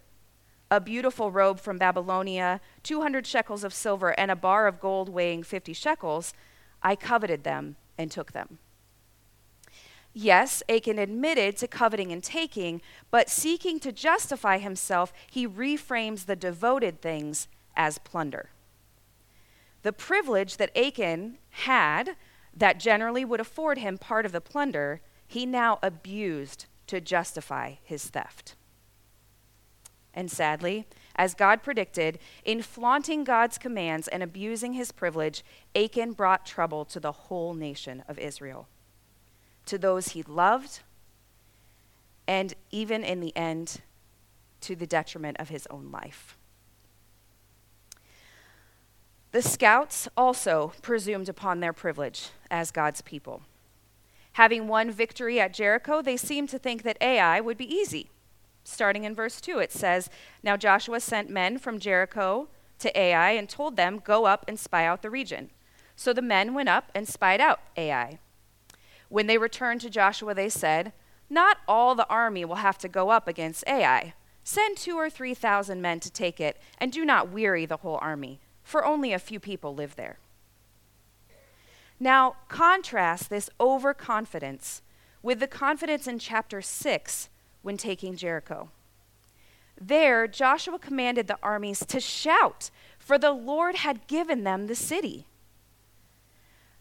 a 0.71 0.80
beautiful 0.80 1.30
robe 1.30 1.61
from 1.61 1.78
Babylonia, 1.78 2.61
200 2.83 3.26
shekels 3.26 3.64
of 3.64 3.75
silver, 3.75 4.18
and 4.18 4.30
a 4.30 4.37
bar 4.37 4.66
of 4.66 4.80
gold 4.80 5.09
weighing 5.09 5.42
50 5.42 5.73
shekels, 5.73 6.33
I 6.83 6.97
coveted 6.97 7.45
them 7.45 7.76
and 7.99 8.11
took 8.11 8.33
them. 8.33 8.59
Yes, 10.12 10.62
Achan 10.68 10.99
admitted 10.99 11.59
to 11.59 11.68
coveting 11.68 12.11
and 12.11 12.25
taking, 12.25 12.80
but 13.11 13.28
seeking 13.28 13.78
to 13.80 13.92
justify 13.92 14.56
himself, 14.56 15.12
he 15.30 15.47
reframes 15.47 16.25
the 16.25 16.37
devoted 16.37 17.02
things 17.02 17.47
as 17.76 17.99
plunder. 17.99 18.49
The 19.83 19.92
privilege 19.92 20.56
that 20.56 20.76
Achan 20.76 21.37
had, 21.50 22.16
that 22.56 22.80
generally 22.80 23.26
would 23.26 23.40
afford 23.40 23.78
him 23.78 23.99
part 23.99 24.25
of 24.25 24.33
the 24.33 24.40
plunder, 24.40 25.02
he 25.28 25.45
now 25.45 25.78
abused 25.83 26.64
to 26.87 27.00
justify 27.00 27.75
his 27.83 28.05
theft. 28.07 28.55
And 30.14 30.31
sadly, 30.31 30.87
as 31.14 31.35
God 31.35 31.62
predicted, 31.62 32.19
in 32.45 32.62
flaunting 32.62 33.25
God's 33.25 33.59
commands 33.59 34.09
and 34.09 34.23
abusing 34.23 34.73
his 34.73 34.93
privilege, 34.93 35.45
Achan 35.75 36.12
brought 36.12 36.47
trouble 36.47 36.85
to 36.87 36.99
the 36.99 37.12
whole 37.12 37.55
nation 37.55 38.02
of 38.09 38.19
Israel 38.19 38.69
to 39.66 39.76
those 39.76 40.09
he 40.09 40.23
loved, 40.23 40.81
and 42.26 42.55
even 42.71 43.05
in 43.05 43.21
the 43.21 43.37
end, 43.37 43.81
to 44.61 44.75
the 44.75 44.87
detriment 44.87 45.37
of 45.38 45.49
his 45.49 45.66
own 45.71 45.90
life. 45.90 46.38
The 49.33 49.43
scouts 49.43 50.09
also 50.16 50.73
presumed 50.81 51.28
upon 51.28 51.61
their 51.61 51.73
privilege 51.73 52.28
as 52.50 52.71
God's 52.71 53.02
people. 53.02 53.43
Having 54.37 54.69
won 54.69 54.90
victory 54.90 55.40
at 55.40 55.55
Jericho, 55.55 56.02
they 56.02 56.19
seemed 56.19 56.50
to 56.50 56.59
think 56.59 56.83
that 56.83 56.99
Ai 57.00 57.40
would 57.40 57.57
be 57.57 57.75
easy. 57.75 58.11
Starting 58.64 59.05
in 59.05 59.14
verse 59.14 59.40
2, 59.40 59.61
it 59.61 59.73
says 59.73 60.11
Now 60.43 60.59
Joshua 60.59 61.00
sent 61.00 61.31
men 61.31 61.57
from 61.57 61.78
Jericho 61.78 62.49
to 62.81 63.00
Ai 63.00 63.31
and 63.31 63.49
told 63.49 63.76
them, 63.76 63.99
Go 64.05 64.26
up 64.26 64.45
and 64.47 64.61
spy 64.61 64.85
out 64.85 65.00
the 65.00 65.09
region. 65.09 65.49
So 65.97 66.12
the 66.12 66.21
men 66.21 66.52
went 66.52 66.69
up 66.69 66.90
and 66.95 67.09
spied 67.09 67.40
out 67.40 67.61
Ai. 67.78 68.19
When 69.09 69.26
they 69.26 69.38
returned 69.38 69.81
to 69.81 69.88
Joshua, 69.88 70.35
they 70.35 70.50
said, 70.50 70.93
Not 71.31 71.57
all 71.66 71.95
the 71.95 72.09
army 72.09 72.45
will 72.45 72.57
have 72.57 72.76
to 72.78 72.88
go 72.88 73.09
up 73.09 73.26
against 73.26 73.66
Ai. 73.66 74.12
Send 74.45 74.76
two 74.76 74.97
or 74.97 75.09
three 75.09 75.33
thousand 75.33 75.81
men 75.81 75.99
to 76.00 76.11
take 76.11 76.40
it, 76.40 76.61
and 76.76 76.93
do 76.93 77.07
not 77.07 77.31
weary 77.31 77.64
the 77.64 77.78
whole 77.78 77.99
army, 78.02 78.40
for 78.62 78.85
only 78.85 79.14
a 79.14 79.19
few 79.19 79.40
people 79.40 79.75
live 79.75 79.97
there. 79.97 80.19
Now, 81.99 82.37
contrast 82.49 83.31
this 83.31 83.49
overconfidence 83.59 84.83
with 85.23 85.41
the 85.41 85.47
confidence 85.47 86.07
in 86.07 86.19
chapter 86.19 86.61
6 86.61 87.29
when 87.62 87.76
taking 87.76 88.17
Jericho. 88.17 88.71
There, 89.81 90.26
Joshua 90.26 90.79
commanded 90.79 91.26
the 91.26 91.38
armies 91.43 91.85
to 91.87 92.00
shout, 92.00 92.71
for 92.99 93.19
the 93.19 93.33
Lord 93.33 93.76
had 93.76 94.07
given 94.07 94.45
them 94.45 94.67
the 94.67 94.75
city. 94.75 95.26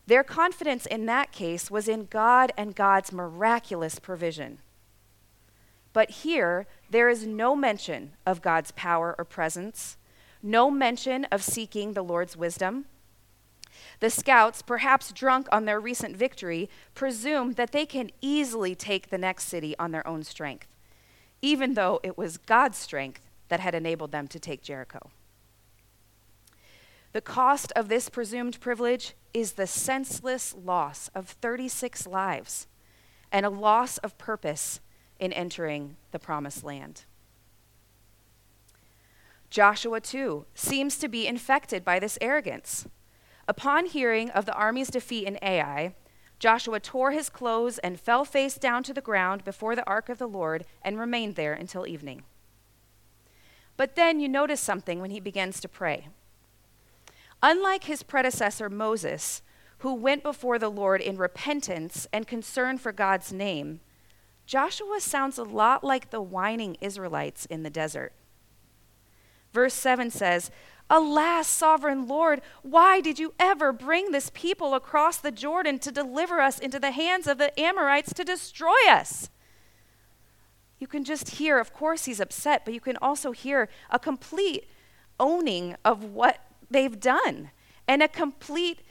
Their 0.07 0.23
confidence 0.23 0.85
in 0.85 1.05
that 1.07 1.31
case 1.31 1.71
was 1.71 1.87
in 1.87 2.05
God 2.05 2.51
and 2.57 2.75
God's 2.75 3.11
miraculous 3.11 3.99
provision. 3.99 4.59
But 5.93 6.09
here, 6.11 6.67
there 6.89 7.09
is 7.09 7.25
no 7.25 7.55
mention 7.55 8.11
of 8.25 8.41
God's 8.41 8.71
power 8.71 9.15
or 9.17 9.25
presence, 9.25 9.97
no 10.43 10.69
mention 10.69 11.25
of 11.25 11.41
seeking 11.41 11.93
the 11.93 12.03
Lord's 12.03 12.37
wisdom. 12.37 12.85
The 13.99 14.09
scouts, 14.09 14.61
perhaps 14.61 15.11
drunk 15.11 15.47
on 15.51 15.65
their 15.65 15.79
recent 15.79 16.15
victory, 16.15 16.69
presume 16.93 17.53
that 17.53 17.71
they 17.71 17.85
can 17.85 18.11
easily 18.21 18.75
take 18.75 19.09
the 19.09 19.17
next 19.17 19.45
city 19.45 19.75
on 19.77 19.91
their 19.91 20.05
own 20.07 20.23
strength, 20.23 20.67
even 21.41 21.73
though 21.73 21.99
it 22.03 22.17
was 22.17 22.37
God's 22.37 22.77
strength 22.77 23.21
that 23.49 23.59
had 23.59 23.75
enabled 23.75 24.11
them 24.11 24.27
to 24.27 24.39
take 24.39 24.61
Jericho. 24.61 25.11
The 27.13 27.21
cost 27.21 27.71
of 27.77 27.87
this 27.87 28.09
presumed 28.09 28.59
privilege 28.59 29.13
is 29.33 29.53
the 29.53 29.67
senseless 29.67 30.53
loss 30.53 31.09
of 31.15 31.29
36 31.29 32.05
lives 32.07 32.67
and 33.31 33.45
a 33.45 33.49
loss 33.49 33.97
of 33.99 34.17
purpose 34.17 34.81
in 35.19 35.31
entering 35.31 35.95
the 36.11 36.19
promised 36.19 36.63
land. 36.63 37.05
Joshua, 39.49 40.01
too, 40.01 40.45
seems 40.53 40.97
to 40.97 41.07
be 41.07 41.27
infected 41.27 41.85
by 41.85 41.99
this 41.99 42.17
arrogance. 42.19 42.85
Upon 43.47 43.85
hearing 43.85 44.29
of 44.31 44.45
the 44.45 44.53
army's 44.53 44.89
defeat 44.89 45.27
in 45.27 45.37
Ai, 45.41 45.93
Joshua 46.39 46.79
tore 46.79 47.11
his 47.11 47.29
clothes 47.29 47.77
and 47.79 47.99
fell 47.99 48.25
face 48.25 48.55
down 48.55 48.83
to 48.83 48.93
the 48.93 49.01
ground 49.01 49.43
before 49.43 49.75
the 49.75 49.87
ark 49.87 50.09
of 50.09 50.17
the 50.17 50.27
Lord 50.27 50.65
and 50.81 50.99
remained 50.99 51.35
there 51.35 51.53
until 51.53 51.87
evening. 51.87 52.23
But 53.77 53.95
then 53.95 54.19
you 54.19 54.27
notice 54.27 54.61
something 54.61 54.99
when 54.99 55.11
he 55.11 55.19
begins 55.19 55.59
to 55.61 55.69
pray. 55.69 56.07
Unlike 57.43 57.85
his 57.85 58.03
predecessor 58.03 58.69
Moses, 58.69 59.41
who 59.79 59.93
went 59.93 60.23
before 60.23 60.57
the 60.57 60.69
Lord 60.69 61.01
in 61.01 61.17
repentance 61.17 62.07
and 62.11 62.27
concern 62.27 62.77
for 62.77 62.91
God's 62.91 63.31
name, 63.31 63.81
Joshua 64.45 64.99
sounds 64.99 65.37
a 65.37 65.43
lot 65.43 65.83
like 65.83 66.09
the 66.09 66.21
whining 66.21 66.77
Israelites 66.81 67.45
in 67.45 67.63
the 67.63 67.69
desert. 67.69 68.13
Verse 69.51 69.73
7 69.73 70.11
says, 70.11 70.51
Alas, 70.89 71.47
sovereign 71.47 72.07
Lord, 72.07 72.41
why 72.61 73.01
did 73.01 73.17
you 73.17 73.33
ever 73.39 73.73
bring 73.73 74.11
this 74.11 74.29
people 74.33 74.75
across 74.75 75.17
the 75.17 75.31
Jordan 75.31 75.79
to 75.79 75.91
deliver 75.91 76.39
us 76.39 76.59
into 76.59 76.79
the 76.79 76.91
hands 76.91 77.25
of 77.27 77.37
the 77.37 77.57
Amorites 77.59 78.13
to 78.13 78.23
destroy 78.23 78.87
us? 78.89 79.29
You 80.77 80.87
can 80.87 81.03
just 81.03 81.31
hear, 81.31 81.57
of 81.57 81.73
course, 81.73 82.05
he's 82.05 82.19
upset, 82.19 82.65
but 82.65 82.73
you 82.73 82.81
can 82.81 82.97
also 83.01 83.31
hear 83.31 83.69
a 83.89 83.97
complete 83.97 84.67
owning 85.19 85.75
of 85.83 86.03
what 86.03 86.39
they've 86.69 86.99
done 86.99 87.49
and 87.87 88.03
a 88.03 88.07
complete 88.07 88.81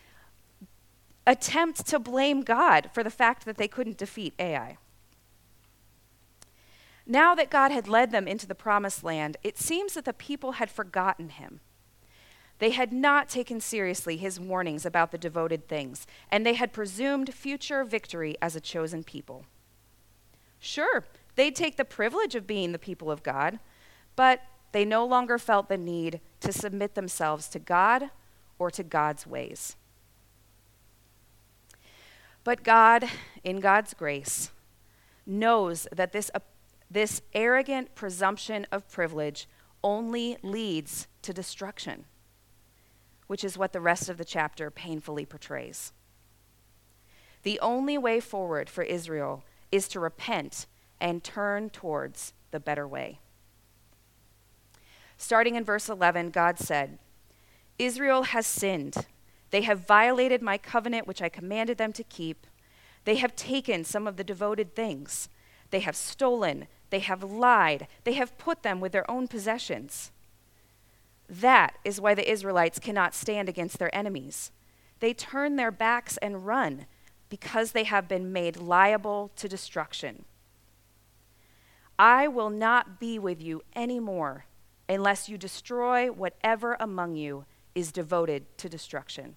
attempt 1.26 1.86
to 1.86 1.98
blame 1.98 2.42
God 2.42 2.90
for 2.92 3.02
the 3.04 3.10
fact 3.10 3.44
that 3.44 3.56
they 3.56 3.68
couldn't 3.68 3.98
defeat 3.98 4.34
Ai. 4.38 4.78
Now 7.06 7.34
that 7.34 7.50
God 7.50 7.70
had 7.70 7.86
led 7.86 8.10
them 8.10 8.26
into 8.26 8.46
the 8.46 8.54
promised 8.54 9.04
land, 9.04 9.36
it 9.42 9.58
seems 9.58 9.94
that 9.94 10.06
the 10.06 10.12
people 10.12 10.52
had 10.52 10.70
forgotten 10.70 11.28
him. 11.28 11.60
They 12.64 12.70
had 12.70 12.94
not 12.94 13.28
taken 13.28 13.60
seriously 13.60 14.16
his 14.16 14.40
warnings 14.40 14.86
about 14.86 15.10
the 15.10 15.18
devoted 15.18 15.68
things, 15.68 16.06
and 16.30 16.46
they 16.46 16.54
had 16.54 16.72
presumed 16.72 17.34
future 17.34 17.84
victory 17.84 18.36
as 18.40 18.56
a 18.56 18.60
chosen 18.60 19.04
people. 19.04 19.44
Sure, 20.60 21.04
they'd 21.34 21.54
take 21.54 21.76
the 21.76 21.84
privilege 21.84 22.34
of 22.34 22.46
being 22.46 22.72
the 22.72 22.78
people 22.78 23.10
of 23.10 23.22
God, 23.22 23.58
but 24.16 24.40
they 24.72 24.86
no 24.86 25.04
longer 25.04 25.36
felt 25.36 25.68
the 25.68 25.76
need 25.76 26.22
to 26.40 26.54
submit 26.54 26.94
themselves 26.94 27.48
to 27.48 27.58
God 27.58 28.08
or 28.58 28.70
to 28.70 28.82
God's 28.82 29.26
ways. 29.26 29.76
But 32.44 32.64
God, 32.64 33.04
in 33.44 33.60
God's 33.60 33.92
grace, 33.92 34.52
knows 35.26 35.86
that 35.92 36.12
this, 36.12 36.30
uh, 36.34 36.38
this 36.90 37.20
arrogant 37.34 37.94
presumption 37.94 38.66
of 38.72 38.90
privilege 38.90 39.50
only 39.82 40.38
leads 40.42 41.08
to 41.20 41.34
destruction, 41.34 42.06
which 43.26 43.44
is 43.44 43.58
what 43.58 43.72
the 43.72 43.80
rest 43.80 44.08
of 44.08 44.18
the 44.18 44.24
chapter 44.24 44.70
painfully 44.70 45.24
portrays. 45.24 45.92
The 47.42 47.60
only 47.60 47.98
way 47.98 48.20
forward 48.20 48.68
for 48.68 48.82
Israel 48.82 49.44
is 49.70 49.88
to 49.88 50.00
repent 50.00 50.66
and 51.00 51.22
turn 51.22 51.70
towards 51.70 52.32
the 52.50 52.60
better 52.60 52.86
way. 52.86 53.20
Starting 55.18 55.54
in 55.54 55.64
verse 55.64 55.88
11, 55.88 56.30
God 56.30 56.58
said, 56.58 56.98
Israel 57.78 58.24
has 58.24 58.46
sinned. 58.46 59.06
They 59.50 59.62
have 59.62 59.86
violated 59.86 60.42
my 60.42 60.58
covenant, 60.58 61.06
which 61.06 61.22
I 61.22 61.28
commanded 61.28 61.78
them 61.78 61.92
to 61.94 62.04
keep. 62.04 62.46
They 63.04 63.16
have 63.16 63.36
taken 63.36 63.84
some 63.84 64.06
of 64.06 64.16
the 64.16 64.24
devoted 64.24 64.74
things. 64.74 65.28
They 65.70 65.80
have 65.80 65.96
stolen. 65.96 66.66
They 66.90 67.00
have 67.00 67.22
lied. 67.22 67.88
They 68.04 68.14
have 68.14 68.38
put 68.38 68.62
them 68.62 68.80
with 68.80 68.92
their 68.92 69.10
own 69.10 69.28
possessions. 69.28 70.10
That 71.28 71.76
is 71.84 72.00
why 72.00 72.14
the 72.14 72.30
Israelites 72.30 72.78
cannot 72.78 73.14
stand 73.14 73.48
against 73.48 73.78
their 73.78 73.94
enemies. 73.94 74.52
They 75.00 75.14
turn 75.14 75.56
their 75.56 75.70
backs 75.70 76.16
and 76.18 76.46
run 76.46 76.86
because 77.28 77.72
they 77.72 77.84
have 77.84 78.08
been 78.08 78.32
made 78.32 78.56
liable 78.56 79.30
to 79.36 79.48
destruction. 79.48 80.24
I 81.98 82.28
will 82.28 82.50
not 82.50 82.98
be 83.00 83.18
with 83.18 83.40
you 83.40 83.62
anymore 83.74 84.46
unless 84.88 85.28
you 85.28 85.38
destroy 85.38 86.10
whatever 86.10 86.76
among 86.78 87.16
you 87.16 87.44
is 87.74 87.92
devoted 87.92 88.56
to 88.58 88.68
destruction. 88.68 89.36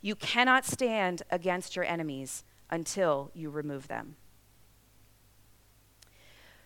You 0.00 0.14
cannot 0.14 0.64
stand 0.64 1.22
against 1.30 1.74
your 1.74 1.84
enemies 1.84 2.44
until 2.70 3.30
you 3.34 3.50
remove 3.50 3.88
them. 3.88 4.16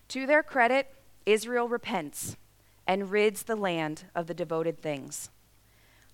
To 0.08 0.26
their 0.26 0.42
credit, 0.42 0.94
Israel 1.26 1.68
repents 1.68 2.36
and 2.88 3.10
rids 3.10 3.42
the 3.42 3.54
land 3.54 4.04
of 4.14 4.26
the 4.26 4.34
devoted 4.34 4.80
things, 4.80 5.28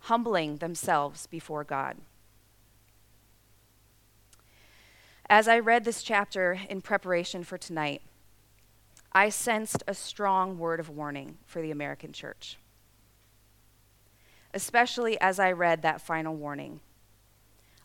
humbling 0.01 0.57
themselves 0.57 1.29
before 1.29 1.63
God. 1.63 1.97
As 5.31 5.47
I 5.47 5.61
read 5.61 5.85
this 5.85 6.03
chapter 6.03 6.59
in 6.69 6.81
preparation 6.81 7.45
for 7.45 7.57
tonight, 7.57 8.03
I 9.13 9.29
sensed 9.29 9.85
a 9.87 9.95
strong 9.95 10.59
word 10.59 10.81
of 10.81 10.91
warning 10.91 11.39
for 11.47 11.63
the 11.63 11.71
American 11.71 12.13
church, 12.13 12.59
especially 14.53 15.19
as 15.21 15.39
I 15.39 15.53
read 15.53 15.83
that 15.83 16.01
final 16.01 16.35
warning. 16.35 16.81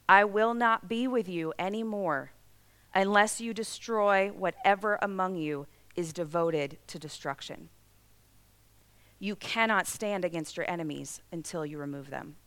I 0.09 0.25
will 0.25 0.55
not 0.55 0.89
be 0.89 1.07
with 1.07 1.29
you 1.29 1.53
anymore 1.59 2.31
unless 2.95 3.39
you 3.39 3.53
destroy 3.53 4.29
whatever 4.29 4.97
among 5.03 5.35
you 5.35 5.67
is 5.95 6.11
devoted 6.11 6.79
to 6.87 6.97
destruction. 6.97 7.69
You 9.19 9.35
cannot 9.35 9.85
stand 9.85 10.23
against 10.23 10.55
your 10.55 10.69
enemies 10.69 11.21
until 11.31 11.65
you 11.65 11.77
remove 11.77 12.09
them. 12.09 12.37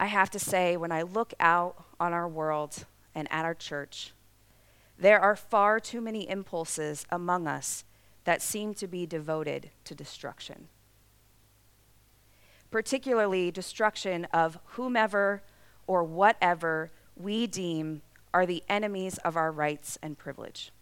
I 0.00 0.06
have 0.06 0.30
to 0.30 0.40
say, 0.40 0.76
when 0.76 0.90
I 0.90 1.02
look 1.02 1.32
out 1.38 1.84
on 2.00 2.12
our 2.12 2.28
world 2.28 2.86
and 3.14 3.30
at 3.30 3.44
our 3.44 3.54
church, 3.54 4.12
there 4.98 5.20
are 5.20 5.36
far 5.36 5.78
too 5.78 6.00
many 6.00 6.28
impulses 6.28 7.06
among 7.10 7.46
us 7.46 7.84
that 8.24 8.42
seem 8.42 8.74
to 8.74 8.88
be 8.88 9.06
devoted 9.06 9.70
to 9.84 9.94
destruction, 9.94 10.68
particularly 12.70 13.52
destruction 13.52 14.24
of 14.32 14.58
whomever 14.64 15.42
or 15.86 16.02
whatever 16.02 16.90
we 17.16 17.46
deem 17.46 18.02
are 18.34 18.46
the 18.46 18.64
enemies 18.68 19.18
of 19.18 19.36
our 19.36 19.52
rights 19.52 19.98
and 20.02 20.18
privilege. 20.18 20.72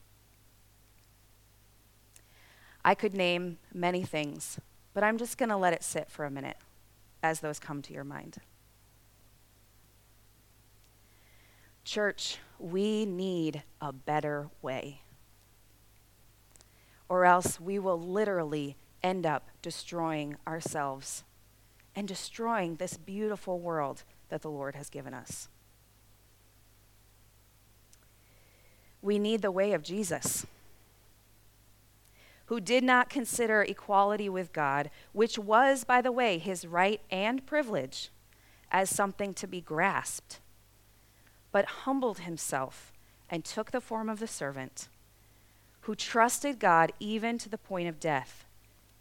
I 2.84 2.94
could 2.94 3.14
name 3.14 3.58
many 3.72 4.02
things, 4.02 4.58
but 4.94 5.04
I'm 5.04 5.18
just 5.18 5.38
going 5.38 5.50
to 5.50 5.56
let 5.56 5.72
it 5.72 5.82
sit 5.82 6.10
for 6.10 6.24
a 6.24 6.30
minute 6.30 6.56
as 7.22 7.40
those 7.40 7.58
come 7.58 7.82
to 7.82 7.92
your 7.92 8.04
mind. 8.04 8.38
Church, 11.84 12.38
we 12.58 13.04
need 13.04 13.62
a 13.80 13.92
better 13.92 14.48
way. 14.62 15.02
Or 17.08 17.24
else 17.24 17.60
we 17.60 17.78
will 17.78 17.98
literally 18.00 18.76
end 19.02 19.26
up 19.26 19.48
destroying 19.62 20.36
ourselves 20.46 21.24
and 21.96 22.06
destroying 22.06 22.76
this 22.76 22.96
beautiful 22.96 23.58
world 23.58 24.04
that 24.28 24.42
the 24.42 24.50
Lord 24.50 24.76
has 24.76 24.88
given 24.88 25.12
us. 25.12 25.48
We 29.02 29.18
need 29.18 29.42
the 29.42 29.50
way 29.50 29.72
of 29.72 29.82
Jesus, 29.82 30.46
who 32.50 32.60
did 32.60 32.82
not 32.82 33.08
consider 33.08 33.62
equality 33.62 34.28
with 34.28 34.52
God, 34.52 34.90
which 35.12 35.38
was, 35.38 35.84
by 35.84 36.00
the 36.00 36.10
way, 36.10 36.36
his 36.36 36.66
right 36.66 37.00
and 37.08 37.46
privilege, 37.46 38.10
as 38.72 38.90
something 38.90 39.32
to 39.32 39.46
be 39.46 39.60
grasped, 39.60 40.40
but 41.52 41.64
humbled 41.86 42.18
himself 42.18 42.92
and 43.30 43.44
took 43.44 43.70
the 43.70 43.80
form 43.80 44.08
of 44.08 44.18
the 44.18 44.26
servant, 44.26 44.88
who 45.82 45.94
trusted 45.94 46.58
God 46.58 46.92
even 46.98 47.38
to 47.38 47.48
the 47.48 47.56
point 47.56 47.88
of 47.88 48.00
death, 48.00 48.44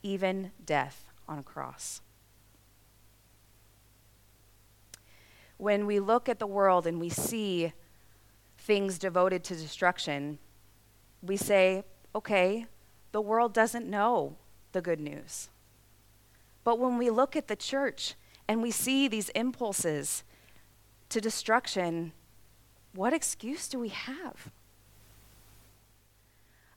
even 0.03 0.51
death 0.63 1.05
on 1.27 1.39
a 1.39 1.43
cross. 1.43 2.01
When 5.57 5.88
we 5.88 5.99
look 5.99 6.29
at 6.29 6.38
the 6.38 6.45
world 6.45 6.85
and 6.85 6.99
we 6.99 7.09
see 7.09 7.73
things 8.59 8.99
devoted 8.99 9.43
to 9.45 9.55
destruction, 9.55 10.38
we 11.23 11.35
say, 11.35 11.83
okay, 12.13 12.67
the 13.11 13.21
world 13.21 13.53
doesn't 13.53 13.87
know 13.87 14.35
the 14.71 14.81
good 14.81 14.99
news. 14.99 15.49
But 16.63 16.79
when 16.79 16.97
we 16.97 17.09
look 17.09 17.35
at 17.35 17.47
the 17.47 17.55
church 17.55 18.15
and 18.47 18.61
we 18.61 18.71
see 18.71 19.07
these 19.07 19.29
impulses 19.29 20.23
to 21.09 21.19
destruction, 21.19 22.11
what 22.93 23.13
excuse 23.13 23.67
do 23.67 23.79
we 23.79 23.89
have? 23.89 24.51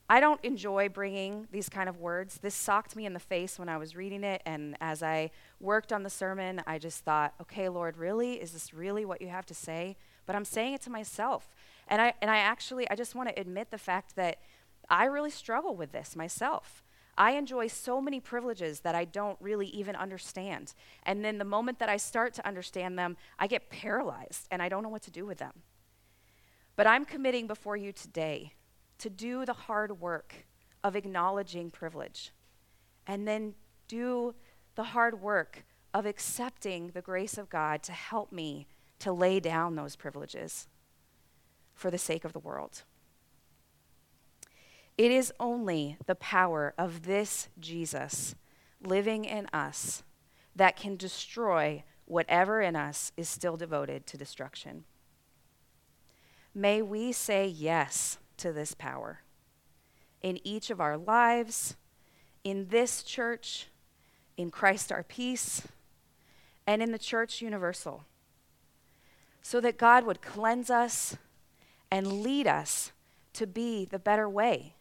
I 0.09 0.19
don't 0.19 0.43
enjoy 0.43 0.89
bringing 0.89 1.47
these 1.51 1.69
kind 1.69 1.87
of 1.87 1.99
words. 1.99 2.37
This 2.37 2.53
socked 2.53 2.95
me 2.95 3.05
in 3.05 3.13
the 3.13 3.19
face 3.19 3.57
when 3.57 3.69
I 3.69 3.77
was 3.77 3.95
reading 3.95 4.23
it. 4.23 4.41
And 4.45 4.75
as 4.81 5.01
I 5.01 5.31
worked 5.59 5.93
on 5.93 6.03
the 6.03 6.09
sermon, 6.09 6.61
I 6.67 6.77
just 6.77 7.03
thought, 7.03 7.33
okay, 7.41 7.69
Lord, 7.69 7.97
really? 7.97 8.33
Is 8.33 8.51
this 8.51 8.73
really 8.73 9.05
what 9.05 9.21
you 9.21 9.29
have 9.29 9.45
to 9.47 9.53
say? 9.53 9.95
But 10.25 10.35
I'm 10.35 10.45
saying 10.45 10.73
it 10.73 10.81
to 10.81 10.89
myself. 10.89 11.49
And 11.87 12.01
I, 12.01 12.13
and 12.21 12.29
I 12.29 12.37
actually, 12.37 12.89
I 12.89 12.95
just 12.95 13.15
want 13.15 13.29
to 13.29 13.39
admit 13.39 13.71
the 13.71 13.77
fact 13.77 14.15
that 14.15 14.39
I 14.89 15.05
really 15.05 15.31
struggle 15.31 15.75
with 15.75 15.91
this 15.91 16.15
myself. 16.15 16.83
I 17.17 17.31
enjoy 17.33 17.67
so 17.67 18.01
many 18.01 18.19
privileges 18.19 18.79
that 18.81 18.95
I 18.95 19.05
don't 19.05 19.37
really 19.39 19.67
even 19.67 19.95
understand. 19.95 20.73
And 21.03 21.23
then 21.23 21.37
the 21.37 21.45
moment 21.45 21.79
that 21.79 21.89
I 21.89 21.97
start 21.97 22.33
to 22.35 22.47
understand 22.47 22.97
them, 22.97 23.17
I 23.37 23.47
get 23.47 23.69
paralyzed 23.69 24.47
and 24.49 24.61
I 24.61 24.69
don't 24.69 24.83
know 24.83 24.89
what 24.89 25.03
to 25.03 25.11
do 25.11 25.25
with 25.25 25.37
them. 25.37 25.61
But 26.75 26.87
I'm 26.87 27.05
committing 27.05 27.45
before 27.45 27.77
you 27.77 27.91
today 27.91 28.53
to 28.97 29.09
do 29.09 29.45
the 29.45 29.53
hard 29.53 29.99
work 29.99 30.47
of 30.83 30.95
acknowledging 30.95 31.69
privilege 31.69 32.31
and 33.05 33.27
then 33.27 33.53
do 33.87 34.33
the 34.75 34.83
hard 34.83 35.21
work 35.21 35.65
of 35.93 36.05
accepting 36.07 36.87
the 36.89 37.01
grace 37.01 37.37
of 37.37 37.49
God 37.49 37.83
to 37.83 37.91
help 37.91 38.31
me 38.31 38.67
to 38.99 39.11
lay 39.11 39.39
down 39.39 39.75
those 39.75 39.95
privileges 39.95 40.67
for 41.75 41.91
the 41.91 41.97
sake 41.97 42.25
of 42.25 42.33
the 42.33 42.39
world. 42.39 42.83
It 44.97 45.11
is 45.11 45.33
only 45.39 45.97
the 46.05 46.15
power 46.15 46.73
of 46.77 47.03
this 47.03 47.49
Jesus 47.59 48.35
living 48.81 49.25
in 49.25 49.47
us 49.51 50.03
that 50.55 50.77
can 50.77 50.97
destroy 50.97 51.83
whatever 52.05 52.61
in 52.61 52.75
us 52.75 53.11
is 53.17 53.27
still 53.27 53.57
devoted 53.57 54.05
to 54.07 54.17
destruction. 54.17 54.83
May 56.53 56.81
we 56.81 57.11
say 57.11 57.47
yes 57.47 58.19
to 58.37 58.53
this 58.53 58.75
power 58.75 59.21
in 60.21 60.39
each 60.43 60.69
of 60.69 60.79
our 60.79 60.97
lives, 60.97 61.75
in 62.43 62.67
this 62.67 63.01
church, 63.01 63.67
in 64.37 64.51
Christ 64.51 64.91
our 64.91 65.03
peace, 65.03 65.67
and 66.67 66.83
in 66.83 66.91
the 66.91 66.99
church 66.99 67.41
universal, 67.41 68.05
so 69.41 69.59
that 69.59 69.77
God 69.77 70.05
would 70.05 70.21
cleanse 70.21 70.69
us 70.69 71.17
and 71.89 72.21
lead 72.21 72.45
us 72.45 72.91
to 73.33 73.47
be 73.47 73.85
the 73.85 73.99
better 73.99 74.29
way 74.29 74.75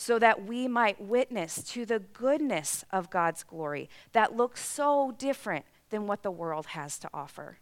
so 0.00 0.16
that 0.16 0.46
we 0.46 0.68
might 0.68 1.00
witness 1.00 1.60
to 1.60 1.84
the 1.84 1.98
goodness 1.98 2.84
of 2.92 3.10
God's 3.10 3.42
glory 3.42 3.90
that 4.12 4.36
looks 4.36 4.64
so 4.64 5.12
different 5.18 5.64
than 5.90 6.06
what 6.06 6.22
the 6.22 6.30
world 6.30 6.66
has 6.66 7.00
to 7.00 7.10
offer. 7.12 7.58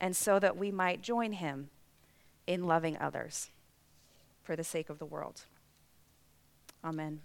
And 0.00 0.14
so 0.14 0.38
that 0.38 0.56
we 0.56 0.70
might 0.70 1.02
join 1.02 1.32
him 1.32 1.70
in 2.46 2.68
loving 2.68 2.96
others 2.98 3.50
for 4.44 4.54
the 4.54 4.62
sake 4.62 4.88
of 4.88 5.00
the 5.00 5.04
world. 5.04 5.42
Amen. 6.84 7.20